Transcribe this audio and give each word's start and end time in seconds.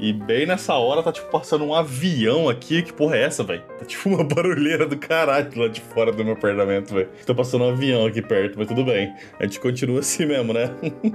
E 0.00 0.14
bem 0.14 0.46
nessa 0.46 0.74
hora 0.74 1.02
tá, 1.02 1.12
tipo, 1.12 1.28
passando 1.30 1.62
um 1.64 1.74
avião 1.74 2.48
aqui. 2.48 2.82
Que 2.82 2.92
porra 2.92 3.16
é 3.16 3.24
essa, 3.24 3.44
velho? 3.44 3.62
Tá 3.78 3.84
tipo 3.84 4.08
uma 4.10 4.24
barulheira 4.24 4.86
do 4.86 4.96
caralho 4.96 5.50
lá 5.54 5.68
de 5.68 5.80
fora 5.80 6.10
do 6.10 6.24
meu 6.24 6.32
apartamento, 6.32 6.94
velho. 6.94 7.08
Tá 7.26 7.34
passando 7.34 7.64
um 7.64 7.70
avião 7.70 8.06
aqui 8.06 8.22
perto, 8.22 8.58
mas 8.58 8.66
tudo 8.66 8.82
bem. 8.82 9.12
A 9.38 9.44
gente 9.44 9.60
continua 9.60 10.00
assim 10.00 10.24
mesmo, 10.24 10.54
né? 10.54 10.70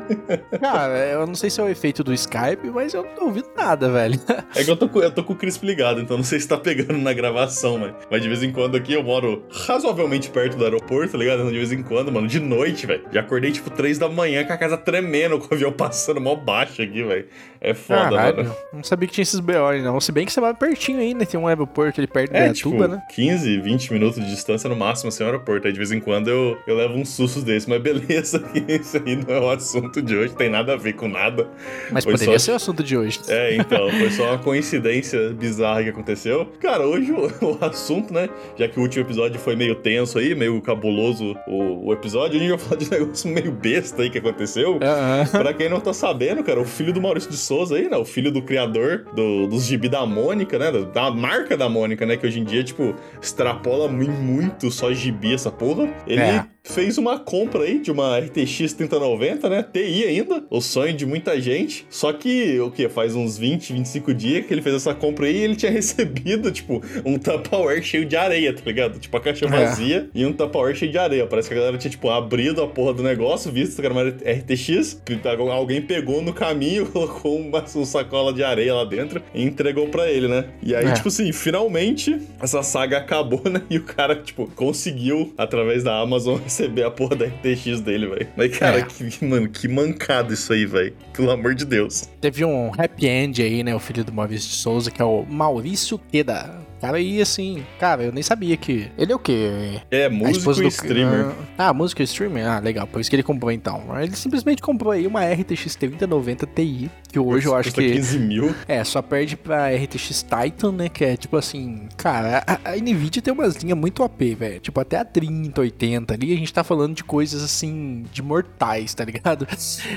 Cara, 0.61 0.97
eu 1.07 1.25
não 1.25 1.33
sei 1.33 1.49
se 1.49 1.59
é 1.59 1.63
o 1.63 1.67
efeito 1.67 2.03
do 2.03 2.13
Skype, 2.13 2.69
mas 2.71 2.93
eu 2.93 3.03
não 3.03 3.15
tô 3.15 3.25
ouvindo 3.25 3.49
nada, 3.57 3.89
velho. 3.89 4.19
É 4.55 4.63
que 4.63 4.69
eu 4.69 4.77
tô, 4.77 4.87
com, 4.87 4.99
eu 4.99 5.11
tô 5.11 5.23
com 5.23 5.33
o 5.33 5.35
crisp 5.35 5.65
ligado, 5.65 5.99
então 5.99 6.15
não 6.15 6.23
sei 6.23 6.39
se 6.39 6.47
tá 6.47 6.57
pegando 6.57 6.97
na 6.97 7.11
gravação, 7.13 7.79
velho. 7.79 7.95
Mas 8.09 8.21
de 8.21 8.27
vez 8.27 8.43
em 8.43 8.51
quando 8.51 8.77
aqui 8.77 8.93
eu 8.93 9.03
moro 9.03 9.43
razoavelmente 9.49 10.29
perto 10.29 10.57
do 10.57 10.63
aeroporto, 10.63 11.13
tá 11.13 11.17
ligado? 11.17 11.43
De 11.49 11.57
vez 11.57 11.71
em 11.71 11.81
quando, 11.81 12.11
mano, 12.11 12.27
de 12.27 12.39
noite, 12.39 12.85
velho. 12.85 13.03
Já 13.11 13.21
acordei 13.21 13.51
tipo 13.51 13.69
3 13.69 13.97
da 13.97 14.07
manhã 14.07 14.45
com 14.45 14.53
a 14.53 14.57
casa 14.57 14.77
tremendo, 14.77 15.39
com 15.39 15.45
o 15.45 15.53
avião 15.53 15.71
passando 15.73 16.21
mal 16.21 16.35
baixo 16.35 16.81
aqui, 16.81 17.03
velho. 17.03 17.27
É 17.59 17.73
foda, 17.73 18.09
Caralho, 18.11 18.37
mano. 18.37 18.55
Não 18.75 18.83
sabia 18.83 19.07
que 19.07 19.13
tinha 19.13 19.23
esses 19.23 19.39
BO 19.39 19.53
aí, 19.65 19.81
não. 19.81 19.99
Se 19.99 20.11
bem 20.11 20.25
que 20.25 20.31
você 20.33 20.41
vai 20.41 20.53
pertinho 20.53 20.99
aí, 20.99 21.13
né? 21.13 21.25
Tem 21.25 21.39
um 21.39 21.47
aeroporto 21.47 21.99
ali 21.99 22.07
perto 22.07 22.33
É, 22.33 22.47
da 22.47 22.53
tipo, 22.53 22.71
Tuba, 22.71 22.87
né? 22.87 23.01
15, 23.09 23.59
20 23.61 23.93
minutos 23.93 24.23
de 24.23 24.29
distância 24.29 24.69
no 24.69 24.75
máximo 24.75 25.09
assim, 25.09 25.23
ao 25.23 25.29
aeroporto. 25.29 25.67
Aí 25.67 25.73
de 25.73 25.79
vez 25.79 25.91
em 25.91 25.99
quando 25.99 26.27
eu, 26.29 26.57
eu 26.67 26.75
levo 26.75 26.93
uns 26.95 27.09
sustos 27.09 27.43
desses, 27.43 27.67
mas 27.67 27.81
beleza, 27.81 28.43
isso 28.67 28.97
aí 29.05 29.15
não 29.15 29.33
é 29.33 29.39
o 29.39 29.49
assunto 29.49 30.01
de 30.01 30.15
hoje, 30.15 30.33
tem 30.35 30.49
nada 30.49 30.73
a 30.73 30.75
ver 30.77 30.93
com 30.93 31.07
nada. 31.07 31.47
Mas 31.91 32.03
Foi 32.03 32.13
poderia 32.13 32.37
só- 32.39 32.45
ser 32.45 32.51
o 32.51 32.55
assunto 32.55 32.83
de 32.83 32.97
hoje. 32.97 33.19
É, 33.27 33.55
então, 33.55 33.89
foi 33.91 34.09
só 34.11 34.23
uma 34.31 34.37
coincidência 34.39 35.29
bizarra 35.33 35.83
que 35.83 35.89
aconteceu. 35.89 36.45
Cara, 36.59 36.85
hoje 36.85 37.11
o, 37.11 37.25
o 37.53 37.57
assunto, 37.61 38.13
né? 38.13 38.29
Já 38.57 38.67
que 38.67 38.77
o 38.79 38.81
último 38.81 39.03
episódio 39.05 39.39
foi 39.39 39.55
meio 39.55 39.75
tenso 39.75 40.17
aí, 40.19 40.35
meio 40.35 40.61
cabuloso 40.61 41.35
o, 41.47 41.87
o 41.87 41.93
episódio, 41.93 42.37
a 42.37 42.39
gente 42.39 42.49
vai 42.49 42.59
falar 42.59 42.77
de 42.77 42.85
um 42.85 42.89
negócio 42.99 43.29
meio 43.31 43.51
besta 43.51 44.01
aí 44.01 44.09
que 44.09 44.17
aconteceu. 44.17 44.79
Aham. 44.81 45.25
Pra 45.31 45.53
quem 45.53 45.69
não 45.69 45.79
tá 45.79 45.93
sabendo, 45.93 46.43
cara, 46.43 46.59
o 46.59 46.65
filho 46.65 46.91
do 46.93 47.01
Maurício 47.01 47.29
de 47.29 47.37
Souza 47.37 47.75
aí, 47.75 47.89
né? 47.89 47.97
O 47.97 48.05
filho 48.05 48.31
do 48.31 48.41
criador 48.41 48.64
do, 49.13 49.47
dos 49.47 49.65
gibi 49.65 49.87
da 49.89 50.05
Mônica, 50.05 50.57
né? 50.59 50.71
Da, 50.93 51.11
marca 51.11 51.55
da 51.57 51.67
Mônica, 51.69 52.05
né? 52.05 52.17
Que 52.17 52.25
hoje 52.27 52.39
em 52.39 52.43
dia, 52.43 52.63
tipo, 52.63 52.95
extrapola 53.21 53.87
mu- 53.87 54.11
muito 54.11 54.71
só 54.71 54.91
gibi 54.93 55.33
essa 55.33 55.51
porra. 55.51 55.89
Ele 56.07 56.21
É. 56.21 56.45
fez 56.65 56.97
uma 56.97 57.19
compra 57.19 57.63
aí 57.63 57.79
de 57.79 57.91
uma 57.91 58.17
RTX 58.19 58.73
3090, 58.73 59.49
né? 59.49 59.63
TI 59.71 60.03
ainda. 60.05 60.43
O 60.49 60.59
sonho 60.59 60.93
de 60.93 61.05
muita 61.05 61.39
gente. 61.39 61.85
Só 61.89 62.11
que, 62.11 62.59
o 62.59 62.71
quê? 62.71 62.89
Faz 62.89 63.15
uns 63.15 63.37
20, 63.37 63.71
25 63.73 64.13
dias 64.13 64.45
que 64.45 64.53
ele 64.53 64.61
fez 64.61 64.75
essa 64.75 64.93
compra 64.93 65.27
aí 65.27 65.35
e 65.37 65.43
ele 65.43 65.55
tinha 65.55 65.71
recebido, 65.71 66.51
tipo, 66.51 66.81
um 67.05 67.17
Tupperware 67.17 67.81
cheio 67.83 68.05
de 68.05 68.15
areia, 68.17 68.53
tá 68.53 68.61
ligado? 68.65 68.99
Tipo, 68.99 69.15
a 69.17 69.21
caixa 69.21 69.45
É. 69.45 69.49
vazia 69.49 70.09
e 70.13 70.25
um 70.25 70.33
Tupperware 70.33 70.75
cheio 70.75 70.91
de 70.91 70.97
areia. 70.97 71.25
Parece 71.27 71.47
que 71.47 71.53
a 71.53 71.57
galera 71.57 71.77
tinha, 71.77 71.91
tipo, 71.91 72.09
abrido 72.09 72.61
a 72.61 72.67
porra 72.67 72.93
do 72.93 73.03
negócio, 73.03 73.51
visto 73.51 73.79
que 73.79 73.85
era 73.85 73.93
uma 73.93 74.03
RTX, 74.03 75.01
que 75.05 75.19
alguém 75.51 75.81
pegou 75.81 76.21
no 76.21 76.33
caminho, 76.33 76.85
colocou 76.91 77.39
uma, 77.39 77.63
uma 77.75 77.85
sacola 77.85 78.33
de 78.33 78.43
areia 78.43 78.73
lá 78.73 78.83
dentro 78.85 79.21
e 79.33 79.43
entregou 79.43 79.87
pra 79.87 80.09
ele, 80.09 80.27
né? 80.27 80.45
E 80.63 80.75
aí, 80.75 80.85
É. 80.85 80.91
tipo 80.93 81.07
assim, 81.09 81.31
finalmente 81.31 82.19
essa 82.41 82.61
saga 82.63 82.97
acabou, 82.97 83.41
né? 83.49 83.61
E 83.69 83.77
o 83.77 83.83
cara, 83.83 84.15
tipo, 84.15 84.49
conseguiu, 84.55 85.33
através 85.37 85.83
da 85.83 85.99
Amazon, 85.99 86.39
receber 86.55 86.83
a 86.83 86.91
porra 86.91 87.15
da 87.15 87.25
RTX 87.25 87.81
dele, 87.81 88.07
velho. 88.07 88.27
Mas, 88.37 88.57
cara, 88.57 88.79
É. 88.79 88.81
que, 88.83 89.25
mano, 89.25 89.49
que 89.49 89.67
mancada 89.67 90.33
isso 90.33 90.53
aí, 90.53 90.65
velho. 90.65 90.93
Pelo 91.13 91.31
amor 91.31 91.53
de 91.55 91.65
Deus. 91.65 92.09
Teve 92.21 92.45
um 92.45 92.71
happy 92.77 93.07
end 93.07 93.41
aí, 93.41 93.63
né? 93.63 93.75
O 93.75 93.79
filho 93.79 94.03
do 94.03 94.13
Maurício 94.13 94.49
de 94.49 94.55
Souza, 94.55 94.89
que 94.89 95.01
é 95.01 95.05
o 95.05 95.25
Maurício 95.27 95.99
Queda. 96.11 96.55
Cara, 96.85 96.97
aí 96.97 97.19
assim, 97.19 97.63
cara, 97.79 98.03
eu 98.03 98.11
nem 98.11 98.21
sabia 98.21 98.55
que. 98.55 98.91
Ele 98.97 99.11
é 99.11 99.15
o 99.15 99.19
quê? 99.19 99.81
É, 99.89 100.05
A 100.05 100.09
músico 100.09 100.51
e 100.53 100.55
do- 100.63 100.67
streamer. 100.67 101.31
Ah, 101.57 101.73
músico 101.73 102.01
e 102.01 102.05
streamer? 102.05 102.45
Ah, 102.47 102.59
legal. 102.59 102.85
Por 102.85 103.01
isso 103.01 103.09
que 103.09 103.15
ele 103.15 103.23
comprou 103.23 103.51
então. 103.51 103.83
Ele 103.99 104.15
simplesmente 104.15 104.61
comprou 104.61 104.91
aí 104.91 105.07
uma 105.07 105.21
RTX 105.25 105.75
3090 105.75 106.45
Ti, 106.45 106.91
que 107.11 107.17
hoje 107.17 107.47
eu 107.47 107.55
acho 107.55 107.69
Custa 107.69 107.81
que. 107.81 107.91
15 107.93 108.19
mil. 108.19 108.55
É, 108.67 108.83
só 108.83 109.01
perde 109.01 109.35
pra 109.35 109.69
RTX 109.75 110.23
Titan, 110.23 110.71
né? 110.73 110.89
Que 110.89 111.03
é 111.05 111.17
tipo 111.17 111.35
assim, 111.37 111.87
cara, 111.97 112.43
a, 112.45 112.71
a 112.71 112.75
Nvidia 112.75 113.21
tem 113.21 113.33
umas 113.33 113.55
linhas 113.55 113.77
muito 113.77 114.03
OP, 114.03 114.35
velho. 114.35 114.59
Tipo, 114.59 114.79
até 114.79 114.97
a 114.99 115.05
30, 115.05 115.61
80 115.61 116.13
ali, 116.13 116.33
a 116.33 116.37
gente 116.37 116.53
tá 116.53 116.63
falando 116.63 116.93
de 116.93 117.03
coisas 117.03 117.41
assim, 117.43 118.03
de 118.11 118.21
mortais, 118.21 118.93
tá 118.93 119.03
ligado? 119.03 119.47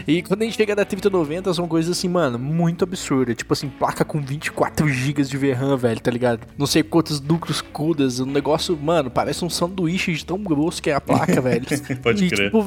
E 0.07 0.23
quando 0.23 0.43
a 0.43 0.45
gente 0.47 0.57
chega 0.57 0.75
da 0.75 0.85
3090, 0.85 1.53
são 1.53 1.69
coisas 1.69 1.97
assim, 1.99 2.09
mano, 2.09 2.39
muito 2.39 2.85
absurdas. 2.85 3.37
Tipo 3.37 3.53
assim, 3.53 3.69
placa 3.69 4.05
com 4.05 4.21
24 4.21 4.89
GB 4.89 5.23
de 5.25 5.37
VRAM, 5.37 5.77
velho, 5.77 6.01
tá 6.01 6.11
ligado? 6.11 6.47
Não 6.57 6.67
sei 6.67 6.78
quantos 6.83 7.21
núcleos 7.21 7.61
CUDAs, 7.61 8.21
um 8.21 8.27
negócio, 8.27 8.77
mano, 8.77 9.11
parece 9.11 9.45
um 9.45 9.51
sanduíche 9.51 10.13
de 10.13 10.25
tão 10.25 10.39
grosso 10.39 10.83
que 10.83 10.91
é 10.91 10.95
a 10.95 11.01
placa, 11.01 11.41
velho. 11.43 11.67
Pode 12.03 12.25
E, 12.25 12.29
crer. 12.31 12.47
tipo, 12.47 12.65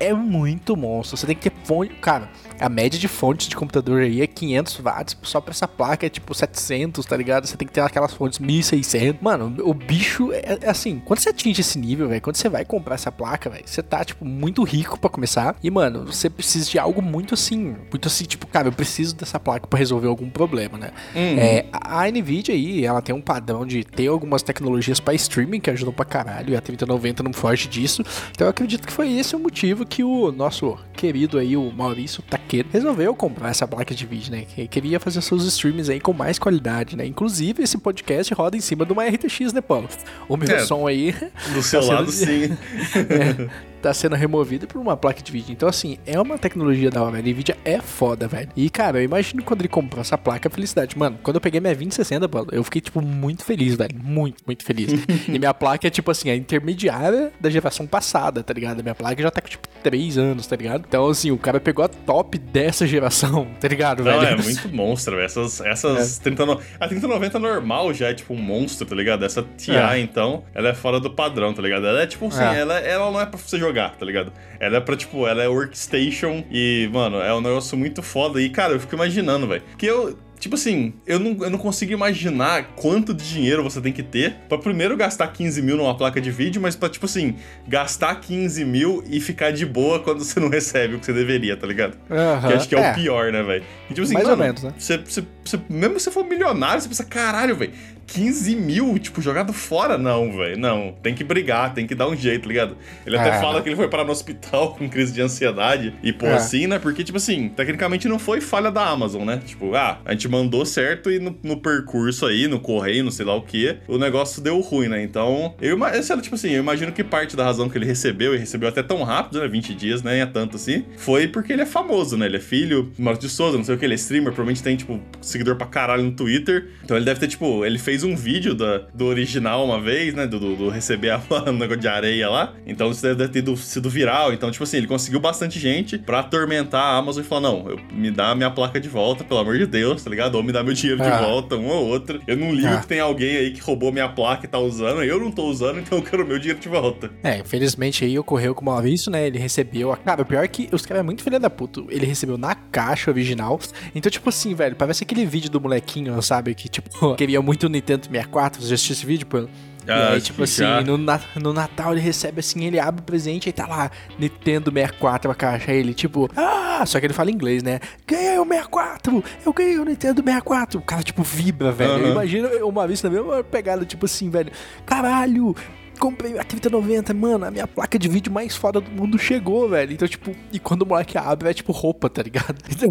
é 0.00 0.12
muito 0.12 0.76
monstro. 0.76 1.16
Você 1.16 1.26
tem 1.26 1.36
que 1.36 1.50
ter 1.50 1.56
fonte. 1.64 1.94
Cara, 2.00 2.28
a 2.60 2.68
média 2.68 2.98
de 2.98 3.08
fontes 3.08 3.48
de 3.48 3.56
computador 3.56 4.02
aí 4.02 4.20
é 4.20 4.26
500 4.26 4.76
watts. 4.80 5.16
Só 5.22 5.40
pra 5.40 5.52
essa 5.52 5.68
placa 5.68 6.06
é 6.06 6.08
tipo 6.08 6.34
700, 6.34 7.04
tá 7.04 7.16
ligado? 7.16 7.46
Você 7.46 7.56
tem 7.56 7.66
que 7.66 7.74
ter 7.74 7.80
aquelas 7.80 8.12
fontes 8.12 8.38
1600. 8.38 9.20
Mano, 9.20 9.54
o 9.64 9.74
bicho 9.74 10.32
é, 10.32 10.58
é 10.62 10.70
assim. 10.70 11.00
Quando 11.04 11.20
você 11.20 11.30
atinge 11.30 11.60
esse 11.60 11.78
nível, 11.78 12.08
velho, 12.08 12.20
quando 12.20 12.36
você 12.36 12.48
vai 12.48 12.64
comprar 12.64 12.94
essa 12.94 13.12
placa, 13.12 13.50
velho, 13.50 13.64
você 13.66 13.82
tá, 13.82 14.04
tipo, 14.04 14.24
muito 14.24 14.62
rico 14.62 14.98
pra 14.98 15.10
começar. 15.10 15.56
E, 15.62 15.70
mano, 15.70 16.06
você 16.06 16.28
precisa 16.28 16.70
de 16.70 16.78
algo 16.78 17.02
muito 17.02 17.34
assim. 17.34 17.76
Muito 17.90 18.08
assim, 18.08 18.24
tipo, 18.24 18.46
cara, 18.46 18.68
eu 18.68 18.72
preciso 18.72 19.14
dessa 19.16 19.38
placa 19.38 19.66
pra 19.66 19.78
resolver 19.78 20.08
algum 20.08 20.28
problema, 20.30 20.78
né? 20.78 20.90
Uhum. 21.14 21.38
É, 21.38 21.66
a 21.72 22.10
Nvidia 22.10 22.54
aí, 22.54 22.84
ela 22.84 23.02
tem 23.02 23.14
um 23.14 23.20
padrão 23.20 23.66
de 23.66 23.84
ter 23.84 24.08
algumas 24.08 24.42
tecnologias 24.42 25.00
pra 25.00 25.14
streaming 25.14 25.60
que 25.60 25.70
ajudam 25.70 25.92
pra 25.92 26.04
caralho, 26.04 26.52
e 26.52 26.56
a 26.56 26.60
3090 26.60 27.22
não 27.22 27.32
foge 27.32 27.68
disso. 27.68 28.02
Então 28.30 28.46
eu 28.46 28.50
acredito 28.50 28.86
que 28.86 28.92
foi 28.92 29.12
esse 29.12 29.34
o 29.34 29.38
motivo 29.38 29.84
que 29.84 30.02
o 30.02 30.32
nosso 30.32 30.76
querido 30.92 31.38
aí, 31.38 31.56
o 31.56 31.70
Maurício 31.70 32.22
Taqueiro, 32.46 32.68
resolveu 32.72 33.14
comprar 33.14 33.50
essa 33.50 33.66
placa 33.66 33.94
de 33.94 34.06
vídeo, 34.06 34.30
né? 34.30 34.44
Que 34.54 34.66
queria 34.68 35.00
fazer 35.00 35.20
seus 35.20 35.44
streams 35.44 35.90
aí 35.90 35.98
com 36.00 36.12
mais 36.12 36.38
qualidade, 36.38 36.96
né? 36.96 37.04
Inclusive, 37.04 37.62
esse 37.62 37.76
podcast 37.76 38.32
roda 38.32 38.56
em 38.56 38.60
cima 38.60 38.86
de 38.86 38.92
uma 38.92 39.04
RTX, 39.04 39.52
né, 39.52 39.60
Paulo? 39.60 39.88
O 40.28 40.36
meu 40.36 40.48
É. 40.54 40.60
som 40.60 40.86
aí 40.86 41.12
Do 41.52 41.62
seu 41.62 41.80
Tá 41.82 41.86
sendo- 41.86 41.94
lado, 41.96 42.12
sim. 42.12 42.56
é, 43.10 43.48
tá 43.82 43.92
sendo 43.94 44.14
removido 44.16 44.66
por 44.66 44.80
uma 44.80 44.96
placa 44.96 45.22
de 45.22 45.30
vídeo. 45.32 45.52
Então, 45.52 45.68
assim, 45.68 45.98
é 46.06 46.20
uma 46.20 46.38
tecnologia 46.38 46.90
da 46.90 47.02
hora. 47.02 47.18
A 47.18 47.20
Nvidia 47.22 47.56
é 47.64 47.80
foda, 47.80 48.26
velho. 48.28 48.48
E, 48.56 48.68
cara, 48.70 48.98
eu 48.98 49.04
imagino 49.04 49.42
quando 49.42 49.60
ele 49.60 49.68
comprou 49.68 50.00
essa 50.00 50.16
placa, 50.18 50.48
a 50.48 50.50
felicidade. 50.50 50.96
Mano, 50.98 51.18
quando 51.22 51.36
eu 51.36 51.40
peguei 51.40 51.60
minha 51.60 51.74
2060, 51.74 52.28
Paulo, 52.28 52.48
eu 52.52 52.62
fiquei, 52.64 52.80
tipo, 52.80 53.00
muito 53.00 53.44
feliz, 53.44 53.74
velho. 53.74 53.94
Muito, 54.02 54.42
muito 54.46 54.64
feliz. 54.64 54.92
e 55.28 55.38
minha 55.38 55.54
placa 55.54 55.86
é, 55.86 55.90
tipo 55.90 56.10
assim, 56.10 56.30
a 56.30 56.36
intermediária 56.36 57.32
da 57.40 57.48
geração 57.50 57.86
passada, 57.86 58.42
tá 58.42 58.52
ligado? 58.52 58.82
Minha 58.82 58.94
placa 58.94 59.22
já 59.22 59.30
tá 59.30 59.40
com, 59.40 59.48
tipo, 59.48 59.68
3 59.82 60.18
anos, 60.18 60.46
tá 60.46 60.56
ligado? 60.56 60.84
Então, 60.88 61.06
assim, 61.08 61.30
o 61.30 61.38
cara 61.38 61.60
pegou 61.60 61.84
a 61.84 61.88
top 61.88 62.38
dessa 62.38 62.86
geração, 62.86 63.46
tá 63.60 63.68
ligado, 63.68 64.02
Não, 64.02 64.20
velho? 64.20 64.40
é 64.40 64.42
muito 64.42 64.68
monstro, 64.74 65.14
velho. 65.14 65.26
Essas, 65.26 65.60
essas 65.60 66.18
30, 66.18 66.42
a 66.80 66.88
3090 66.88 67.38
normal 67.38 67.92
já 67.94 68.08
é 68.08 68.14
tipo 68.14 68.34
um 68.34 68.36
monstro, 68.40 68.86
tá 68.86 68.94
ligado? 68.94 69.24
Essa 69.24 69.44
TI, 69.56 69.72
É. 69.76 69.98
então, 70.00 70.44
ela 70.54 70.68
é 70.70 70.74
fora 70.74 70.98
do 71.00 71.10
padrão, 71.10 71.52
tá 71.54 71.62
ligado? 71.62 71.86
Ela 71.86 72.02
é 72.02 72.06
tipo 72.06 72.26
assim, 72.26 72.42
É. 72.42 72.58
ela, 72.60 72.78
ela 72.80 73.10
não 73.10 73.20
é 73.20 73.26
pra 73.26 73.38
você 73.38 73.58
jogar, 73.58 73.65
tá 73.72 74.04
ligado? 74.04 74.32
Ela 74.60 74.78
é 74.78 74.80
pra, 74.80 74.96
tipo, 74.96 75.26
ela 75.26 75.42
é 75.42 75.48
workstation 75.48 76.44
e, 76.50 76.88
mano, 76.92 77.18
é 77.20 77.34
um 77.34 77.40
negócio 77.40 77.76
muito 77.76 78.02
foda. 78.02 78.40
E, 78.40 78.48
cara, 78.50 78.72
eu 78.74 78.80
fico 78.80 78.94
imaginando, 78.94 79.46
velho. 79.46 79.62
Que 79.78 79.86
eu. 79.86 80.18
Tipo 80.38 80.54
assim, 80.54 80.92
eu 81.06 81.18
não, 81.18 81.42
eu 81.42 81.48
não 81.48 81.58
consigo 81.58 81.94
imaginar 81.94 82.74
quanto 82.76 83.14
de 83.14 83.26
dinheiro 83.26 83.62
você 83.62 83.80
tem 83.80 83.90
que 83.90 84.02
ter 84.02 84.34
pra 84.50 84.58
primeiro 84.58 84.94
gastar 84.94 85.28
15 85.28 85.62
mil 85.62 85.78
numa 85.78 85.96
placa 85.96 86.20
de 86.20 86.30
vídeo, 86.30 86.60
mas 86.60 86.76
pra, 86.76 86.90
tipo 86.90 87.06
assim, 87.06 87.36
gastar 87.66 88.14
15 88.20 88.62
mil 88.62 89.02
e 89.08 89.18
ficar 89.18 89.50
de 89.50 89.64
boa 89.64 89.98
quando 90.00 90.22
você 90.22 90.38
não 90.38 90.50
recebe 90.50 90.94
o 90.94 90.98
que 90.98 91.06
você 91.06 91.14
deveria, 91.14 91.56
tá 91.56 91.66
ligado? 91.66 91.96
Aham. 92.10 92.48
Que 92.48 92.52
acho 92.54 92.68
que 92.68 92.74
é, 92.74 92.90
o 92.90 92.94
pior, 92.94 93.32
né, 93.32 93.42
velho? 93.42 93.64
Tipo 93.88 94.02
assim, 94.02 94.12
Mais 94.12 94.26
ou 94.28 94.36
mano, 94.36 94.42
menos, 94.44 94.62
né? 94.62 94.74
você, 94.76 94.98
você, 94.98 95.24
você- 95.42 95.60
mesmo 95.70 95.98
se 95.98 96.04
você 96.04 96.10
for 96.10 96.24
milionário, 96.26 96.82
você 96.82 96.88
pensa, 96.88 97.04
caralho, 97.04 97.56
velho, 97.56 97.72
15 98.06 98.56
mil, 98.56 98.98
tipo, 98.98 99.20
jogado 99.20 99.52
fora? 99.52 99.98
Não, 99.98 100.36
velho, 100.36 100.58
não. 100.58 100.94
Tem 101.02 101.14
que 101.14 101.24
brigar, 101.24 101.74
tem 101.74 101.86
que 101.86 101.94
dar 101.94 102.08
um 102.08 102.16
jeito, 102.16 102.42
tá 102.42 102.48
ligado? 102.48 102.76
Ele 103.04 103.16
até 103.16 103.30
Ah. 103.30 103.40
fala 103.40 103.60
que 103.62 103.68
ele 103.68 103.76
foi 103.76 103.88
parar 103.88 104.04
no 104.04 104.12
hospital 104.12 104.74
com 104.78 104.88
crise 104.88 105.12
de 105.12 105.20
ansiedade 105.20 105.94
e 106.02 106.12
pô, 106.12 106.26
É. 106.26 106.34
assim, 106.34 106.66
né? 106.66 106.78
Porque, 106.78 107.02
tipo 107.04 107.16
assim, 107.18 107.48
tecnicamente 107.48 108.08
não 108.08 108.18
foi 108.18 108.40
falha 108.40 108.70
da 108.70 108.86
Amazon, 108.88 109.24
né? 109.24 109.40
Tipo, 109.44 109.74
ah, 109.74 109.98
a 110.04 110.12
gente 110.12 110.28
mandou 110.28 110.64
certo 110.64 111.10
e 111.10 111.18
no, 111.18 111.36
no 111.42 111.56
percurso 111.56 112.26
aí, 112.26 112.46
no 112.46 112.60
correio, 112.60 113.04
não 113.04 113.10
sei 113.10 113.26
lá 113.26 113.34
o 113.34 113.42
que, 113.42 113.76
o 113.88 113.98
negócio 113.98 114.40
deu 114.42 114.60
ruim, 114.60 114.88
né? 114.88 115.02
Então, 115.02 115.54
eu 115.60 115.74
imagino, 115.76 116.20
tipo 116.22 116.34
assim, 116.34 116.50
eu 116.50 116.60
imagino 116.60 116.92
que 116.92 117.02
parte 117.04 117.36
da 117.36 117.44
razão 117.44 117.68
que 117.68 117.76
ele 117.76 117.86
recebeu, 117.86 118.34
e 118.34 118.38
recebeu 118.38 118.68
até 118.68 118.82
tão 118.82 119.02
rápido, 119.02 119.40
né? 119.40 119.48
20 119.48 119.74
dias, 119.74 120.02
né? 120.02 120.18
É 120.20 120.26
tanto 120.26 120.56
assim, 120.56 120.84
foi 120.96 121.26
porque 121.28 121.52
ele 121.52 121.62
é 121.62 121.66
famoso, 121.66 122.16
né? 122.16 122.26
Ele 122.26 122.36
é 122.36 122.40
filho, 122.40 122.84
do 122.96 123.02
Maurício 123.02 123.28
de 123.28 123.34
Souza, 123.34 123.56
não 123.58 123.64
sei 123.64 123.74
o 123.74 123.78
que, 123.78 123.84
ele 123.84 123.94
é 123.94 123.96
streamer, 123.96 124.32
provavelmente 124.32 124.62
tem, 124.62 124.76
tipo, 124.76 125.00
seguidor 125.20 125.56
pra 125.56 125.66
caralho 125.66 126.02
no 126.04 126.12
Twitter. 126.12 126.68
Então 126.84 126.96
ele 126.96 127.04
deve 127.06 127.18
ter, 127.20 127.28
tipo, 127.28 127.64
ele 127.64 127.78
fez 127.78 127.95
fez 127.96 128.04
um 128.04 128.14
vídeo 128.14 128.54
da, 128.54 128.82
do 128.92 129.06
original 129.06 129.64
uma 129.64 129.80
vez, 129.80 130.12
né? 130.12 130.26
Do, 130.26 130.38
do, 130.38 130.56
do 130.56 130.68
receber 130.68 131.10
a, 131.10 131.20
o 131.48 131.52
negócio 131.52 131.80
de 131.80 131.88
areia 131.88 132.28
lá. 132.28 132.54
Então 132.66 132.90
isso 132.90 133.02
deve 133.02 133.28
ter 133.28 133.56
sido 133.56 133.88
viral. 133.88 134.32
Então, 134.32 134.50
tipo 134.50 134.64
assim, 134.64 134.76
ele 134.76 134.86
conseguiu 134.86 135.18
bastante 135.18 135.58
gente 135.58 135.96
pra 135.96 136.20
atormentar 136.20 136.82
a 136.82 136.96
Amazon 136.96 137.24
e 137.24 137.26
falar: 137.26 137.40
não, 137.40 137.70
eu, 137.70 137.80
me 137.90 138.10
dá 138.10 138.30
a 138.30 138.34
minha 138.34 138.50
placa 138.50 138.78
de 138.78 138.88
volta, 138.88 139.24
pelo 139.24 139.40
amor 139.40 139.56
de 139.56 139.66
Deus, 139.66 140.04
tá 140.04 140.10
ligado? 140.10 140.34
Ou 140.34 140.42
me 140.42 140.52
dá 140.52 140.62
meu 140.62 140.74
dinheiro 140.74 141.02
ah. 141.02 141.10
de 141.10 141.24
volta, 141.24 141.56
um 141.56 141.68
ou 141.68 141.86
outro. 141.86 142.20
Eu 142.26 142.36
não 142.36 142.52
ligo 142.52 142.68
ah. 142.68 142.78
que 142.78 142.86
tem 142.86 143.00
alguém 143.00 143.36
aí 143.36 143.50
que 143.52 143.60
roubou 143.60 143.90
minha 143.90 144.08
placa 144.08 144.44
e 144.44 144.48
tá 144.48 144.58
usando. 144.58 145.02
Eu 145.02 145.18
não 145.18 145.30
tô 145.30 145.44
usando, 145.44 145.78
então 145.78 145.98
eu 145.98 146.04
quero 146.04 146.26
meu 146.26 146.38
dinheiro 146.38 146.60
de 146.60 146.68
volta. 146.68 147.10
É, 147.22 147.38
infelizmente 147.38 148.04
aí 148.04 148.18
ocorreu 148.18 148.54
com 148.54 148.62
o 148.62 148.66
Maurício, 148.66 149.10
né? 149.10 149.26
Ele 149.26 149.38
recebeu. 149.38 149.92
A... 149.92 149.96
Cara, 149.96 150.22
o 150.22 150.26
pior 150.26 150.44
é 150.44 150.48
que 150.48 150.68
os 150.70 150.84
caras 150.84 151.00
é 151.00 151.02
muito 151.02 151.22
filha 151.22 151.40
da 151.40 151.48
puta. 151.48 151.82
Ele 151.88 152.04
recebeu 152.04 152.36
na 152.36 152.54
caixa 152.54 153.10
original. 153.10 153.58
Então, 153.94 154.10
tipo 154.10 154.28
assim, 154.28 154.54
velho, 154.54 154.76
parece 154.76 155.02
aquele 155.04 155.24
vídeo 155.24 155.50
do 155.50 155.60
molequinho, 155.60 156.20
sabe? 156.20 156.54
Que, 156.54 156.68
tipo, 156.68 156.90
queria 157.16 157.40
muito 157.40 157.68
Nintendo 157.86 158.06
64. 158.06 158.60
Você 158.60 158.68
já 158.68 158.74
assistiu 158.74 158.92
esse 158.94 159.06
vídeo, 159.06 159.26
pô? 159.26 159.48
Ah, 159.88 160.10
e 160.10 160.14
aí, 160.14 160.20
tipo 160.20 160.42
assim, 160.42 160.64
no, 160.84 160.98
no, 160.98 161.52
Natal 161.52 161.92
ele 161.92 162.00
recebe 162.00 162.40
assim, 162.40 162.64
ele 162.64 162.80
abre 162.80 163.00
o 163.00 163.04
presente 163.04 163.48
e 163.48 163.52
tá 163.52 163.68
lá, 163.68 163.88
Nintendo 164.18 164.72
64 164.72 165.30
a 165.30 165.34
caixa. 165.34 165.70
Aí 165.70 165.78
ele, 165.78 165.94
tipo, 165.94 166.28
ah, 166.36 166.84
só 166.84 166.98
que 166.98 167.06
ele 167.06 167.14
fala 167.14 167.30
inglês, 167.30 167.62
né? 167.62 167.78
Ganhei 168.04 168.36
o 168.36 168.44
64! 168.44 169.22
Eu 169.44 169.52
ganhei 169.52 169.78
o 169.78 169.84
Nintendo 169.84 170.22
64! 170.24 170.80
O 170.80 170.82
cara, 170.82 171.04
tipo, 171.04 171.22
vibra, 171.22 171.70
velho. 171.70 172.04
Uhum. 172.04 172.10
Imagina 172.10 172.48
uma 172.64 172.84
vez 172.84 173.00
na 173.00 173.10
mesma 173.10 173.44
pegada, 173.44 173.84
tipo 173.84 174.06
assim, 174.06 174.28
velho. 174.28 174.50
Caralho! 174.84 175.54
Comprei 175.96 176.38
a 176.38 176.44
3090, 176.44 177.14
mano, 177.14 177.44
a 177.44 177.50
minha 177.50 177.66
placa 177.66 177.98
de 177.98 178.08
vídeo 178.08 178.32
mais 178.32 178.56
foda 178.56 178.80
do 178.80 178.90
mundo 178.90 179.18
chegou, 179.18 179.68
velho. 179.68 179.92
Então, 179.92 180.06
tipo, 180.08 180.32
e 180.52 180.58
quando 180.58 180.82
o 180.82 180.86
moleque 180.86 181.18
abre, 181.18 181.48
é 181.48 181.54
tipo 181.54 181.72
roupa, 181.72 182.08
tá 182.08 182.22
ligado? 182.22 182.56
Então, 182.76 182.90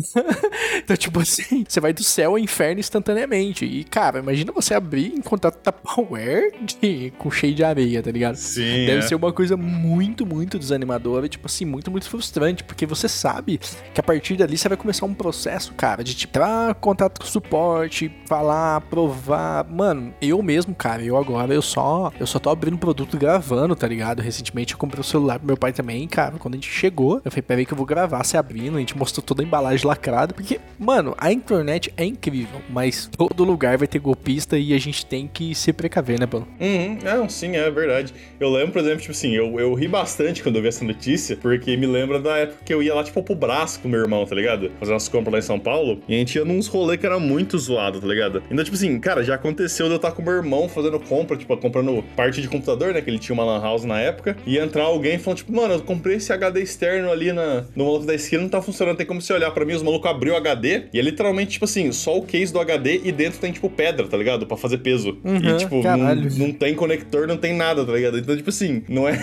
então, 0.77 0.97
tipo 0.97 1.19
assim, 1.19 1.63
você 1.67 1.79
vai 1.79 1.93
do 1.93 2.03
céu 2.03 2.31
ao 2.31 2.39
inferno 2.39 2.79
instantaneamente. 2.79 3.65
E, 3.65 3.83
cara, 3.83 4.19
imagina 4.19 4.51
você 4.51 4.73
abrir 4.73 5.13
em 5.13 5.21
contato 5.21 5.57
Tupperware 5.57 6.53
de, 6.61 7.11
com 7.17 7.29
cheio 7.29 7.53
de 7.53 7.63
areia, 7.63 8.01
tá 8.01 8.11
ligado? 8.11 8.35
Sim. 8.35 8.85
Deve 8.85 8.99
é. 8.99 9.01
ser 9.01 9.15
uma 9.15 9.31
coisa 9.31 9.55
muito, 9.55 10.25
muito 10.25 10.57
desanimadora, 10.57 11.27
tipo 11.27 11.45
assim, 11.45 11.65
muito, 11.65 11.91
muito 11.91 12.09
frustrante, 12.09 12.63
porque 12.63 12.85
você 12.85 13.07
sabe 13.07 13.59
que 13.93 13.99
a 13.99 14.03
partir 14.03 14.35
dali 14.35 14.57
você 14.57 14.67
vai 14.67 14.77
começar 14.77 15.05
um 15.05 15.13
processo, 15.13 15.73
cara, 15.73 16.03
de 16.03 16.15
tipo, 16.15 16.35
entrar 16.35 16.75
contato 16.75 17.21
com 17.21 17.25
suporte, 17.25 18.11
falar, 18.27 18.81
provar. 18.81 19.65
Mano, 19.69 20.13
eu 20.21 20.41
mesmo, 20.41 20.75
cara, 20.75 21.01
eu 21.01 21.15
agora, 21.15 21.53
eu 21.53 21.61
só, 21.61 22.11
eu 22.19 22.27
só 22.27 22.39
tô 22.39 22.49
abrindo 22.49 22.77
produto 22.77 22.94
produto 22.95 23.17
gravando, 23.17 23.75
tá 23.75 23.85
ligado? 23.85 24.21
Recentemente 24.21 24.71
eu 24.71 24.79
comprei 24.79 24.99
o 24.99 25.01
um 25.01 25.03
celular 25.03 25.37
pro 25.37 25.45
meu 25.45 25.57
pai 25.57 25.73
também, 25.73 26.07
cara. 26.07 26.35
Quando 26.39 26.53
a 26.53 26.57
gente 26.57 26.71
chegou, 26.71 27.21
eu 27.25 27.29
falei, 27.29 27.41
peraí 27.41 27.65
que 27.65 27.73
eu 27.73 27.77
vou 27.77 27.85
gravar 27.85 28.23
se 28.23 28.37
abrindo. 28.37 28.77
A 28.77 28.79
gente 28.79 28.97
mostrou 28.97 29.21
toda 29.21 29.43
a 29.43 29.45
embalagem 29.45 29.85
lacrada. 29.85 30.33
Porque, 30.33 30.61
mano, 30.79 31.13
a 31.17 31.29
internet 31.29 31.93
é 31.97 32.05
incrível, 32.05 32.61
mas 32.69 33.09
todo 33.17 33.43
lugar 33.43 33.77
vai 33.77 33.87
ter 33.87 33.99
golpista 33.99 34.57
e 34.57 34.73
a 34.73 34.77
gente 34.77 35.05
tem 35.05 35.27
que 35.27 35.53
se 35.53 35.73
precaver, 35.73 36.17
né, 36.17 36.25
Paulo? 36.25 36.47
Uhum, 36.57 36.97
não, 37.03 37.27
sim, 37.27 37.57
é 37.57 37.69
verdade. 37.69 38.13
Eu 38.39 38.49
lembro, 38.49 38.71
por 38.71 38.79
exemplo, 38.79 39.01
tipo 39.01 39.11
assim, 39.11 39.35
eu, 39.35 39.59
eu 39.59 39.73
ri 39.73 39.89
bastante 39.89 40.41
quando 40.41 40.55
eu 40.55 40.61
vi 40.61 40.69
essa 40.69 40.85
notícia, 40.85 41.35
porque 41.35 41.75
me 41.75 41.85
lembra 41.85 42.19
da 42.19 42.37
época 42.37 42.59
que 42.63 42.73
eu 42.73 42.81
ia 42.81 42.95
lá, 42.95 43.03
tipo, 43.03 43.21
pro 43.21 43.35
braço 43.35 43.81
com 43.81 43.89
meu 43.89 43.99
irmão, 43.99 44.25
tá 44.25 44.35
ligado? 44.35 44.71
Fazer 44.79 44.93
umas 44.93 45.09
compras 45.09 45.33
lá 45.33 45.39
em 45.39 45.41
São 45.41 45.59
Paulo. 45.59 46.01
E 46.07 46.15
a 46.15 46.17
gente 46.17 46.37
ia 46.37 46.45
nos 46.45 46.67
rolês 46.67 46.97
que 46.97 47.05
era 47.05 47.19
muito 47.19 47.59
zoado, 47.59 47.99
tá 47.99 48.07
ligado? 48.07 48.41
Então, 48.49 48.63
tipo 48.63 48.77
assim, 48.77 48.97
cara, 49.01 49.21
já 49.21 49.35
aconteceu 49.35 49.87
de 49.87 49.91
eu 49.91 49.97
estar 49.97 50.13
com 50.13 50.21
meu 50.21 50.33
irmão 50.33 50.69
fazendo 50.69 50.97
compra, 50.97 51.35
tipo, 51.35 51.55
comprando 51.57 52.01
parte 52.15 52.41
de 52.41 52.47
computador 52.47 52.84
computador, 52.85 52.93
né? 52.93 53.01
Que 53.01 53.09
ele 53.09 53.19
tinha 53.19 53.33
uma 53.33 53.43
lan 53.43 53.61
house 53.61 53.83
na 53.83 53.99
época. 53.99 54.37
E 54.45 54.57
entrar 54.57 54.83
alguém 54.83 55.17
falando, 55.17 55.37
tipo, 55.37 55.53
mano, 55.53 55.73
eu 55.73 55.81
comprei 55.81 56.17
esse 56.17 56.31
HD 56.31 56.61
externo 56.61 57.11
ali 57.11 57.31
na, 57.31 57.65
no 57.75 57.85
maluco 57.85 58.05
da 58.05 58.13
esquina, 58.13 58.43
não 58.43 58.49
tá 58.49 58.61
funcionando. 58.61 58.97
Tem 58.97 59.05
como 59.05 59.21
você 59.21 59.33
olhar 59.33 59.51
para 59.51 59.65
mim, 59.65 59.73
os 59.73 59.83
malucos 59.83 60.09
abriu 60.09 60.33
o 60.33 60.37
HD 60.37 60.83
e 60.93 60.99
é 60.99 61.01
literalmente, 61.01 61.51
tipo 61.51 61.65
assim, 61.65 61.91
só 61.91 62.17
o 62.17 62.23
case 62.23 62.51
do 62.51 62.59
HD 62.59 63.01
e 63.03 63.11
dentro 63.11 63.39
tem, 63.39 63.51
tipo, 63.51 63.69
pedra, 63.69 64.07
tá 64.07 64.17
ligado? 64.17 64.45
Pra 64.45 64.57
fazer 64.57 64.79
peso. 64.79 65.17
Uhum, 65.23 65.37
e, 65.37 65.57
tipo, 65.57 65.81
não, 65.81 66.15
não, 66.15 66.51
tem 66.51 66.75
conector, 66.75 67.27
não 67.27 67.37
tem 67.37 67.53
nada, 67.53 67.85
tá 67.85 67.91
ligado? 67.91 68.17
Então, 68.17 68.35
tipo 68.35 68.49
assim, 68.49 68.83
não 68.87 69.07
é. 69.07 69.15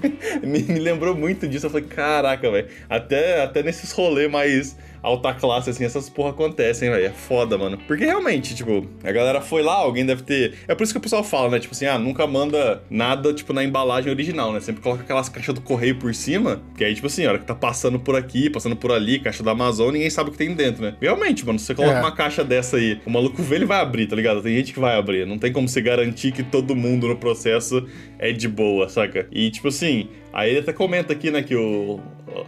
me, 0.42 0.62
me 0.62 0.78
lembrou 0.78 1.14
muito 1.14 1.46
disso. 1.48 1.66
Eu 1.66 1.70
falei, 1.70 1.86
caraca, 1.86 2.50
velho. 2.50 2.68
Até, 2.88 3.42
até 3.42 3.62
nesses 3.62 3.92
rolês 3.92 4.30
mais 4.30 4.76
alta 5.06 5.32
classe, 5.32 5.70
assim, 5.70 5.84
essas 5.84 6.08
porra 6.10 6.30
acontecem, 6.30 6.90
velho. 6.90 7.06
É 7.06 7.10
foda, 7.10 7.56
mano. 7.56 7.78
Porque 7.86 8.04
realmente, 8.04 8.54
tipo, 8.54 8.86
a 9.04 9.12
galera 9.12 9.40
foi 9.40 9.62
lá, 9.62 9.74
alguém 9.74 10.04
deve 10.04 10.22
ter. 10.22 10.54
É 10.66 10.74
por 10.74 10.82
isso 10.82 10.92
que 10.92 10.98
o 10.98 11.00
pessoal 11.00 11.22
fala, 11.22 11.50
né? 11.50 11.60
Tipo 11.60 11.74
assim, 11.74 11.86
ah, 11.86 11.98
nunca 11.98 12.26
manda 12.26 12.82
nada, 12.90 13.32
tipo, 13.32 13.52
na 13.52 13.62
embalagem 13.62 14.10
original, 14.10 14.52
né? 14.52 14.60
Sempre 14.60 14.82
coloca 14.82 15.02
aquelas 15.02 15.28
caixas 15.28 15.54
do 15.54 15.60
correio 15.60 15.96
por 15.96 16.12
cima, 16.14 16.60
que 16.76 16.84
aí, 16.84 16.94
tipo 16.94 17.06
assim, 17.06 17.24
a 17.24 17.30
hora 17.30 17.38
que 17.38 17.44
tá 17.44 17.54
passando 17.54 18.00
por 18.00 18.16
aqui, 18.16 18.50
passando 18.50 18.74
por 18.74 18.90
ali, 18.90 19.20
caixa 19.20 19.42
da 19.42 19.52
Amazon, 19.52 19.92
ninguém 19.92 20.10
sabe 20.10 20.30
o 20.30 20.32
que 20.32 20.38
tem 20.38 20.52
dentro, 20.54 20.82
né? 20.82 20.96
Realmente, 21.00 21.46
mano, 21.46 21.58
se 21.58 21.66
você 21.66 21.74
coloca 21.74 21.96
é. 21.96 22.00
uma 22.00 22.12
caixa 22.12 22.42
dessa 22.42 22.76
aí, 22.76 23.00
o 23.06 23.10
maluco 23.10 23.40
vê, 23.42 23.56
ele 23.56 23.64
vai 23.64 23.80
abrir, 23.80 24.06
tá 24.06 24.16
ligado? 24.16 24.42
Tem 24.42 24.56
gente 24.56 24.72
que 24.72 24.80
vai 24.80 24.96
abrir. 24.96 25.26
Não 25.26 25.38
tem 25.38 25.52
como 25.52 25.68
você 25.68 25.80
garantir 25.80 26.32
que 26.32 26.42
todo 26.42 26.74
mundo 26.74 27.06
no 27.06 27.16
processo 27.16 27.86
é 28.18 28.32
de 28.32 28.48
boa, 28.48 28.88
saca? 28.88 29.28
E, 29.30 29.50
tipo 29.50 29.68
assim, 29.68 30.08
Aí 30.36 30.50
ele 30.50 30.58
até 30.58 30.70
comenta 30.70 31.14
aqui, 31.14 31.30
né, 31.30 31.42
que 31.42 31.56
o, 31.56 31.98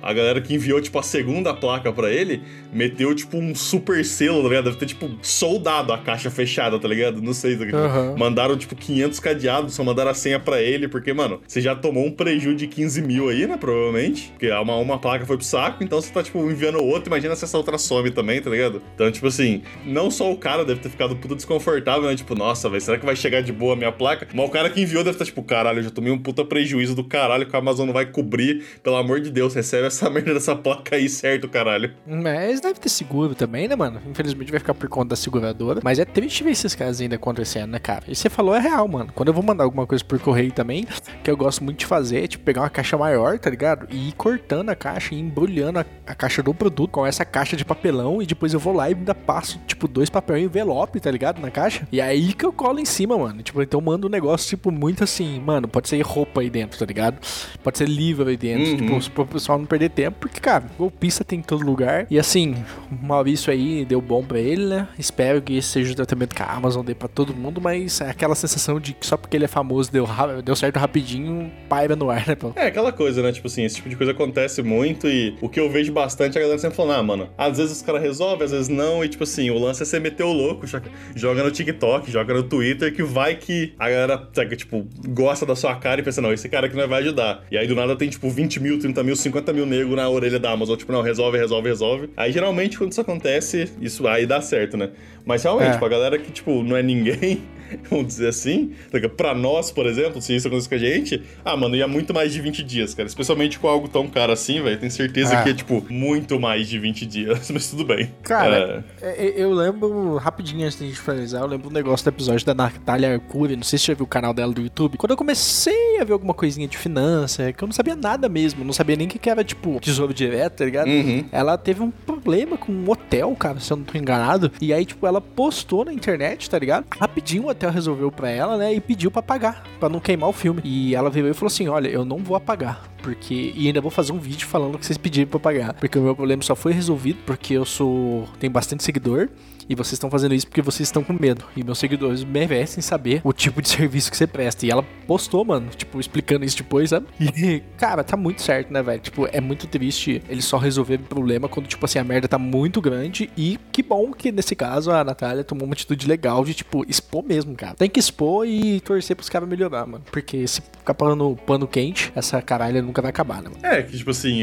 a 0.02 0.12
galera 0.12 0.40
que 0.40 0.55
enviou, 0.55 0.81
tipo, 0.81 0.99
a 0.99 1.02
segunda 1.02 1.55
placa 1.55 1.93
para 1.93 2.11
ele, 2.11 2.43
meteu, 2.73 3.14
tipo, 3.14 3.37
um 3.37 3.55
super 3.55 4.05
selo, 4.05 4.43
tá 4.43 4.49
ligado? 4.49 4.64
Deve 4.64 4.76
ter, 4.76 4.87
tipo, 4.87 5.11
soldado 5.23 5.93
a 5.93 5.99
caixa 5.99 6.31
fechada, 6.31 6.79
tá 6.79 6.88
ligado? 6.88 7.23
Não 7.23 7.32
sei. 7.32 7.56
Tá 7.56 7.64
uhum. 7.64 8.17
Mandaram, 8.17 8.56
tipo, 8.56 8.75
500 8.75 9.20
cadeados, 9.20 9.75
só 9.75 9.82
mandaram 9.85 10.11
a 10.11 10.14
senha 10.14 10.38
pra 10.38 10.61
ele, 10.61 10.88
porque, 10.88 11.12
mano, 11.12 11.40
você 11.46 11.61
já 11.61 11.75
tomou 11.75 12.05
um 12.05 12.11
prejuízo 12.11 12.56
de 12.56 12.67
15 12.67 13.02
mil 13.02 13.29
aí, 13.29 13.46
né, 13.46 13.56
provavelmente. 13.56 14.31
Porque 14.31 14.50
uma, 14.50 14.76
uma 14.76 14.99
placa 14.99 15.25
foi 15.25 15.37
pro 15.37 15.46
saco, 15.46 15.82
então 15.82 16.00
você 16.00 16.12
tá, 16.12 16.23
tipo, 16.23 16.38
enviando 16.50 16.82
outra, 16.82 17.08
imagina 17.08 17.34
se 17.37 17.44
essa 17.44 17.56
outra 17.56 17.79
some 17.79 18.11
também, 18.11 18.41
tá 18.41 18.50
ligado? 18.50 18.82
Então, 18.94 19.11
tipo 19.11 19.26
assim, 19.26 19.62
não 19.84 20.11
só 20.11 20.31
o 20.31 20.37
cara 20.37 20.64
deve 20.64 20.81
ter 20.81 20.88
ficado 20.88 21.17
puta 21.17 21.34
desconfortável, 21.34 22.08
né? 22.08 22.14
Tipo, 22.14 22.34
nossa, 22.34 22.69
velho, 22.69 22.81
será 22.81 22.99
que 22.99 23.06
vai 23.06 23.17
chegar 23.17 23.43
de 23.43 23.52
boa 23.52 23.75
a 23.75 23.76
minha 23.76 23.93
placa? 23.93 24.26
Mas 24.32 24.46
o 24.46 24.50
cara 24.50 24.70
que 24.70 24.81
enviou 24.81 25.02
deve 25.02 25.14
estar, 25.14 25.25
tá, 25.25 25.29
tipo, 25.29 25.43
caralho, 25.43 25.79
eu 25.79 25.84
já 25.84 25.91
tomei 25.91 26.12
um 26.12 26.19
puta 26.19 26.44
prejuízo 26.44 26.94
do 26.94 27.05
caralho 27.05 27.46
com 27.46 27.56
a 27.56 27.61
Amazon 27.61 27.87
não 27.87 27.94
vai 27.94 28.06
cobrir. 28.06 28.64
Pelo 28.82 28.96
amor 28.96 29.20
de 29.20 29.31
Deus, 29.31 29.55
recebe 29.55 29.78
essa 29.87 30.09
merda 30.11 30.35
dessa 30.35 30.55
placa 30.55 30.97
aí, 30.97 31.09
certo, 31.09 31.49
caralho. 31.49 31.95
Mas 32.07 32.61
deve 32.61 32.81
ter 32.81 32.89
seguro 32.89 33.35
também, 33.35 33.69
né, 33.69 33.77
mano? 33.77 34.01
Infelizmente 34.09 34.51
vai 34.51 34.61
ficar 34.61 34.75
por 34.75 34.89
conta 34.89 35.11
da 35.11 35.17
seguradora. 35.17 35.81
Mas 35.83 35.99
é 35.99 36.05
triste 36.05 36.43
ver 36.45 36.51
esses 36.51 36.75
casos 36.75 37.01
ainda 37.01 37.17
acontecendo, 37.17 37.71
né, 37.71 37.79
cara? 37.79 38.05
E 38.09 38.15
você 38.15 38.29
falou 38.29 38.55
é 38.55 38.61
real, 38.61 38.87
mano. 38.89 39.13
Quando 39.15 39.29
eu 39.29 39.35
vou 39.35 39.43
mandar 39.43 39.65
alguma 39.65 39.87
coisa 39.87 40.05
por 40.05 40.19
correio 40.19 40.53
também, 40.53 40.87
que 41.23 41.31
eu 41.31 41.37
gosto 41.37 41.63
muito 41.63 41.79
de 41.79 41.87
fazer, 41.87 42.25
é 42.25 42.27
tipo 42.27 42.45
pegar 42.45 42.63
uma 42.63 42.71
caixa 42.71 42.97
maior, 42.97 43.39
tá 43.39 43.51
ligado? 43.51 43.87
E 43.91 44.09
ir 44.09 44.13
cortando 44.13 44.71
a 44.71 44.75
caixa 44.75 45.15
e 45.15 45.21
embrulhando 45.21 45.79
a, 45.79 45.87
a 46.07 46.15
caixa 46.15 46.43
do 46.43 46.55
produto 46.55 46.91
com 46.91 47.07
essa 47.07 47.25
caixa 47.25 47.57
de 47.57 47.65
papelão. 47.65 48.23
E 48.23 48.27
depois 48.27 48.53
eu 48.53 48.61
vou 48.61 48.73
lá 48.73 48.91
e 48.91 48.95
ainda 48.95 49.15
passo, 49.15 49.61
tipo, 49.67 49.87
dois 49.87 50.11
papel 50.11 50.39
envelope, 50.39 51.01
tá 51.01 51.11
ligado? 51.11 51.41
Na 51.41 51.51
caixa. 51.51 51.87
E 51.93 52.01
aí 52.01 52.33
que 52.33 52.45
eu 52.45 52.53
colo 52.53 52.79
em 52.79 52.85
cima, 52.85 53.17
mano. 53.17 53.43
Tipo, 53.43 53.63
então 53.63 53.81
eu 53.81 53.85
mando 53.85 54.07
um 54.07 54.11
negócio, 54.11 54.49
tipo, 54.49 54.71
muito 54.71 55.05
assim, 55.05 55.41
mano, 55.41 55.69
pode 55.69 55.89
ser 55.89 56.01
roupa 56.03 56.41
aí 56.41 56.51
dentro, 56.51 56.79
tá 56.79 56.87
ligado? 56.87 57.19
Pode 57.63 57.79
ser 57.79 57.89
livro 57.89 58.29
aí 58.29 58.37
dentro, 58.37 58.85
uhum. 58.85 58.99
tipo, 58.99 59.25
pro 59.25 59.27
pessoal 59.27 59.59
não 59.59 59.67
perder 59.69 59.91
tempo, 59.91 60.17
porque, 60.20 60.41
cara, 60.41 60.65
golpista 60.79 61.25
tem 61.25 61.38
em 61.38 61.43
todo 61.43 61.65
lugar. 61.65 62.06
E 62.11 62.19
assim, 62.19 62.55
o 62.91 63.06
Maurício 63.06 63.53
aí 63.53 63.85
deu 63.85 64.00
bom 64.00 64.25
pra 64.25 64.38
ele, 64.38 64.67
né? 64.67 64.88
Espero 64.99 65.41
que 65.43 65.56
esse 65.56 65.69
seja 65.69 65.93
o 65.93 65.97
tratamento 65.97 66.35
que 66.35 66.43
a 66.43 66.47
Amazon 66.47 66.85
dê 66.85 66.94
pra 66.94 67.09
todo 67.09 67.35
mundo, 67.35 67.61
mas 67.61 68.01
é 68.01 68.10
aquela 68.10 68.34
sensação 68.34 68.81
de 68.81 68.94
que 68.94 69.06
só 69.06 69.17
porque 69.17 69.37
ele 69.37 69.44
é 69.44 69.48
famoso 69.48 69.91
deu, 69.93 70.06
deu 70.44 70.56
certo 70.56 70.79
rapidinho, 70.79 71.51
paira 71.69 71.94
no 71.94 72.10
ar, 72.10 72.27
né, 72.27 72.34
pô? 72.34 72.53
É, 72.56 72.67
aquela 72.67 72.93
coisa, 72.93 73.22
né? 73.22 73.32
Tipo 73.32 73.46
assim, 73.46 73.65
esse 73.65 73.77
tipo 73.77 73.89
de 73.89 73.96
coisa 73.96 74.13
acontece 74.13 74.63
muito 74.63 75.08
e 75.08 75.37
o 75.41 75.48
que 75.48 75.60
eu 75.60 75.70
vejo 75.70 75.93
bastante 75.93 76.37
é 76.37 76.41
a 76.41 76.43
galera 76.43 76.58
sempre 76.58 76.77
falando, 76.77 76.98
ah, 76.98 77.03
mano, 77.03 77.31
às 77.37 77.58
vezes 77.58 77.77
os 77.77 77.82
caras 77.82 78.03
resolvem, 78.03 78.44
às 78.44 78.51
vezes 78.51 78.69
não, 78.69 79.05
e 79.05 79.08
tipo 79.08 79.25
assim, 79.25 79.51
o 79.51 79.58
lance 79.58 79.82
é 79.82 79.87
você 79.87 80.01
meter 80.01 80.25
o 80.25 80.32
louco, 80.32 80.67
joga 81.15 81.43
no 81.43 81.51
TikTok, 81.51 82.10
joga 82.10 82.34
no 82.34 82.43
Twitter, 82.43 82.94
que 82.94 83.03
vai 83.03 83.34
que 83.37 83.75
a 83.79 83.89
galera, 83.89 84.29
tipo, 84.56 84.87
gosta 85.08 85.44
da 85.44 85.55
sua 85.55 85.75
cara 85.77 86.01
e 86.01 86.05
pensa, 86.05 86.20
não, 86.20 86.32
esse 86.32 86.48
cara 86.48 86.67
aqui 86.67 86.77
não 86.77 86.89
vai 86.89 87.01
ajudar. 87.01 87.44
E 87.51 87.56
aí 87.56 87.67
do 87.67 87.75
nada 87.75 87.96
tem, 87.96 88.08
tipo, 88.08 88.29
20 88.29 88.60
mil, 88.60 88.79
30 88.79 89.03
mil, 89.03 89.17
50 89.17 89.47
mil 89.52 89.67
negros 89.67 89.94
na 89.96 90.08
orelha 90.08 90.38
da 90.38 90.50
Amazon, 90.50 90.76
tipo, 90.76 90.93
não, 90.93 91.02
resolve, 91.02 91.38
resolve, 91.38 91.69
resolve. 91.69 92.10
Aí 92.17 92.32
geralmente 92.32 92.78
quando 92.78 92.93
isso 92.93 93.00
acontece, 93.00 93.70
isso 93.81 94.06
aí 94.06 94.26
dá 94.26 94.40
certo, 94.40 94.76
né? 94.76 94.90
Mas 95.24 95.43
realmente, 95.43 95.69
é. 95.69 95.72
tipo, 95.72 95.84
a 95.84 95.88
galera 95.88 96.19
que, 96.19 96.31
tipo, 96.31 96.62
não 96.62 96.76
é 96.76 96.82
ninguém, 96.82 97.43
vamos 97.91 98.06
dizer 98.06 98.29
assim. 98.29 98.72
Pra 99.17 99.34
nós, 99.34 99.70
por 99.70 99.87
exemplo, 99.87 100.20
se 100.20 100.34
isso 100.34 100.48
acontece 100.48 100.69
com 100.69 100.75
a 100.75 100.79
gente, 100.79 101.22
ah, 101.44 101.56
mano, 101.56 101.77
ia 101.77 101.89
muito 101.89 102.13
mais 102.15 102.32
de 102.32 102.41
20 102.41 102.63
dias, 102.63 102.94
cara. 102.94 103.06
Especialmente 103.08 103.58
com 103.58 103.69
algo 103.69 103.89
tão 103.89 104.08
caro 104.08 104.32
assim, 104.32 104.63
velho. 104.63 104.79
Tenho 104.79 104.93
certeza 104.93 105.34
é. 105.34 105.43
que 105.43 105.51
é, 105.51 105.55
tipo, 105.55 105.84
muito 105.89 106.39
mais 106.39 106.69
de 106.69 106.79
20 106.79 107.06
dias, 107.06 107.51
mas 107.53 107.70
tudo 107.70 107.84
bem. 107.84 108.10
Cara, 108.22 108.84
é... 109.01 109.27
é 109.27 109.34
eu 109.37 109.53
lembro, 109.53 110.17
rapidinho 110.17 110.65
antes 110.65 110.79
de 110.79 110.84
a 110.84 110.89
gente 110.89 111.01
finalizar, 111.01 111.43
eu 111.43 111.46
lembro 111.46 111.69
um 111.69 111.72
negócio 111.72 112.05
do 112.05 112.15
episódio 112.15 112.46
da 112.46 112.55
Natália 112.55 113.15
Arcuri, 113.15 113.56
não 113.56 113.63
sei 113.63 113.79
se 113.79 113.87
você 113.87 113.93
já 113.93 113.96
viu 113.96 114.05
o 114.05 114.08
canal 114.08 114.32
dela 114.34 114.53
do 114.53 114.60
YouTube. 114.60 114.96
Quando 114.96 115.13
eu 115.13 115.17
comecei 115.17 115.98
a 116.01 116.05
ver 116.05 116.13
alguma 116.13 116.34
coisinha 116.34 116.67
de 116.67 116.77
finança, 116.77 117.53
que 117.53 117.63
eu 117.63 117.67
não 117.67 117.72
sabia 117.72 117.96
nada 117.96 118.29
mesmo, 118.29 118.65
não 118.65 118.72
sabia 118.72 118.96
nem 118.96 119.06
o 119.06 119.10
que 119.10 119.29
era, 119.29 119.44
tipo, 119.44 119.81
tesouro 119.81 120.13
direto, 120.13 120.58
tá 120.58 120.65
ligado? 120.65 120.89
Uhum. 120.89 121.25
Ela 121.31 121.56
teve 121.56 121.82
um 121.82 121.91
problema 121.91 122.56
com 122.56 122.72
um 122.72 122.91
hotel, 122.91 123.34
cara, 123.37 123.60
se 123.60 123.72
eu 123.72 123.77
não 123.77 123.84
tô 123.84 123.96
enganado. 123.96 124.51
E 124.60 124.72
aí, 124.72 124.84
tipo, 124.84 125.06
ela 125.06 125.20
postou 125.20 125.84
na 125.84 125.93
internet, 125.93 126.48
tá 126.48 126.58
ligado? 126.58 126.87
Rapidinho 126.98 127.44
o 127.44 127.51
hotel 127.58 127.70
resolveu 127.70 128.10
pra 128.12 128.31
ela, 128.31 128.56
né? 128.56 128.72
E 128.72 128.81
pediu 128.81 129.10
pra 129.10 129.20
pagar, 129.20 129.65
pra 129.81 129.88
não 129.88 129.98
queimar 129.98 130.29
o 130.29 130.32
filme. 130.32 130.62
E 130.65 130.94
ela 130.94 131.10
veio 131.10 131.29
e 131.29 131.34
falou 131.34 131.48
assim: 131.48 131.69
Olha, 131.69 131.88
eu 131.88 132.05
não 132.05 132.19
vou 132.19 132.36
apagar 132.36 132.84
porque. 133.02 133.52
E 133.56 133.67
ainda 133.67 133.81
vou 133.81 133.90
fazer 133.90 134.12
um 134.12 134.19
vídeo 134.19 134.46
falando 134.46 134.78
que 134.78 134.86
vocês 134.86 134.98
pediram 134.98 135.28
pra 135.28 135.40
pagar. 135.40 135.74
Porque 135.74 135.98
o 135.98 136.02
meu 136.02 136.14
problema 136.14 136.43
só 136.43 136.55
foi 136.55 136.72
resolvido 136.72 137.19
porque 137.24 137.55
eu 137.55 137.64
sou. 137.64 138.28
tenho 138.38 138.52
bastante 138.52 138.82
seguidor. 138.82 139.28
E 139.69 139.74
vocês 139.74 139.93
estão 139.93 140.10
fazendo 140.10 140.34
isso 140.34 140.46
porque 140.46 140.62
vocês 140.62 140.88
estão 140.88 141.05
com 141.05 141.12
medo. 141.12 141.44
E 141.55 141.62
meus 141.62 141.78
seguidores 141.78 142.24
merecem 142.24 142.82
saber 142.82 143.20
o 143.22 143.32
tipo 143.32 143.60
de 143.60 143.69
serviço 143.69 144.10
que 144.10 144.17
você 144.17 144.26
presta. 144.26 144.64
E 144.64 144.70
ela 144.70 144.82
postou, 145.06 145.44
mano, 145.44 145.69
tipo, 145.76 146.00
explicando 146.00 146.44
isso 146.44 146.56
depois, 146.56 146.90
sabe? 146.90 147.06
E, 147.38 147.60
cara, 147.76 148.02
tá 148.02 148.17
muito 148.17 148.43
certo, 148.43 148.72
né, 148.72 148.82
velho? 148.82 149.00
Tipo, 149.00 149.28
é 149.31 149.40
muito 149.40 149.67
triste 149.67 150.22
ele 150.28 150.43
só 150.43 150.56
resolver 150.56 150.94
o 150.94 151.00
problema 151.00 151.48
quando, 151.48 151.67
tipo 151.67 151.84
assim, 151.84 151.98
a 151.98 152.05
merda 152.05 152.26
tá 152.26 152.38
muito 152.38 152.81
grande. 152.81 153.31
E 153.36 153.58
que 153.70 153.82
bom 153.82 154.12
que 154.12 154.32
nesse 154.32 154.56
caso 154.56 154.90
a 154.90 155.05
Natália 155.05 155.44
tomou 155.44 155.67
uma 155.67 155.74
atitude 155.74 156.08
legal 156.08 156.44
de, 156.44 156.55
tipo, 156.55 156.84
expor 156.88 157.22
mesmo, 157.22 157.55
cara. 157.55 157.74
Tem 157.74 157.88
que 157.88 158.00
expor 158.00 158.46
e 158.46 158.81
torcer 158.81 159.14
pros 159.14 159.28
caras 159.28 159.48
melhorar, 159.48 159.86
mano. 159.86 160.05
Porque 160.10 160.46
se 160.48 160.62
ficar 160.62 160.94
pano, 160.94 161.36
pano 161.46 161.69
quente, 161.69 162.10
essa 162.17 162.40
caralho 162.40 162.78
nunca 162.89 163.01
vai 163.03 163.11
acabar, 163.11 163.43
né, 163.43 163.49
mano? 163.51 163.61
É, 163.65 163.83
que 163.83 163.97
tipo 163.97 164.11
assim, 164.11 164.43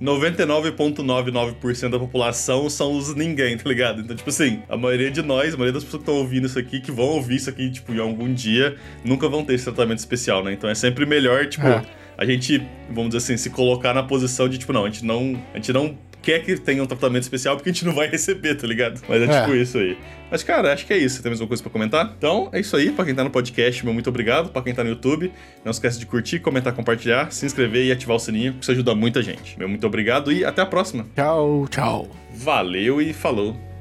99,99% 0.00 1.90
da 1.90 1.98
população 1.98 2.68
são 2.68 2.96
os 2.96 3.14
ninguém, 3.14 3.56
tá 3.56 3.68
ligado? 3.68 4.00
Então, 4.00 4.14
tipo 4.16 4.28
assim, 4.28 4.62
a 4.68 4.76
maioria 4.76 5.10
de 5.10 5.22
nós, 5.22 5.54
a 5.54 5.56
maioria 5.56 5.72
das 5.72 5.84
pessoas 5.84 6.02
que 6.02 6.10
estão 6.10 6.20
ouvindo 6.22 6.46
isso 6.46 6.58
aqui, 6.58 6.80
que 6.80 6.90
vão 6.92 7.06
ouvir 7.06 7.36
isso 7.36 7.50
aqui, 7.50 7.70
tipo, 7.70 7.92
em 7.92 7.98
algum 8.00 8.32
dia, 8.32 8.76
nunca 9.04 9.28
vão 9.28 9.44
ter 9.44 9.54
esse 9.54 9.64
tratamento 9.64 9.98
especial, 9.98 10.42
né? 10.44 10.52
Então 10.52 10.68
é 10.68 10.74
sempre 10.74 11.06
melhor, 11.06 11.46
tipo, 11.46 11.66
É. 11.66 11.82
a 12.18 12.24
gente, 12.24 12.62
vamos 12.88 13.06
dizer 13.14 13.18
assim, 13.18 13.36
se 13.36 13.50
colocar 13.50 13.94
na 13.94 14.02
posição 14.02 14.48
de, 14.48 14.58
tipo, 14.58 14.72
não, 14.72 14.84
a 14.84 14.88
gente 14.90 15.04
não. 15.04 15.40
A 15.52 15.56
gente 15.56 15.72
não 15.72 15.96
quer 16.24 16.40
que 16.44 16.56
tenha 16.58 16.82
um 16.82 16.86
tratamento 16.86 17.22
especial 17.22 17.56
porque 17.56 17.70
a 17.70 17.72
gente 17.72 17.84
não 17.84 17.94
vai 17.94 18.08
receber, 18.08 18.54
tá 18.54 18.66
ligado? 18.66 19.00
Mas 19.08 19.22
é, 19.22 19.24
É. 19.26 19.40
tipo 19.42 19.54
isso 19.54 19.78
aí. 19.78 19.96
Mas, 20.30 20.42
cara, 20.42 20.72
acho 20.72 20.84
que 20.86 20.92
é 20.92 20.96
isso. 20.98 21.22
Tem 21.22 21.30
mais 21.30 21.40
alguma 21.40 21.48
coisa 21.48 21.62
pra 21.62 21.70
comentar? 21.70 22.12
Então, 22.18 22.48
é 22.52 22.58
isso 22.60 22.74
aí. 22.76 22.90
Pra 22.90 23.04
quem 23.04 23.14
tá 23.14 23.22
no 23.22 23.30
podcast, 23.30 23.84
meu 23.84 23.94
muito 23.94 24.08
obrigado. 24.08 24.50
Pra 24.50 24.62
quem 24.62 24.74
tá 24.74 24.82
no 24.82 24.90
YouTube, 24.90 25.30
não 25.64 25.70
esquece 25.70 25.98
de 25.98 26.06
curtir, 26.06 26.40
comentar, 26.40 26.72
compartilhar, 26.72 27.30
se 27.30 27.46
inscrever 27.46 27.84
e 27.86 27.92
ativar 27.92 28.16
o 28.16 28.20
sininho, 28.20 28.54
que 28.54 28.62
isso 28.62 28.72
ajuda 28.72 28.94
muita 28.94 29.22
gente. 29.22 29.56
Meu 29.58 29.68
muito 29.68 29.86
obrigado 29.86 30.32
e 30.32 30.44
até 30.44 30.62
a 30.62 30.66
próxima. 30.66 31.06
Tchau, 31.14 31.66
tchau. 31.70 32.08
Valeu 32.34 33.00
e 33.00 33.12
falou. 33.12 33.73